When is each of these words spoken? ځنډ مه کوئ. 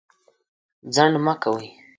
ځنډ 0.93 1.13
مه 1.25 1.33
کوئ. 1.41 1.67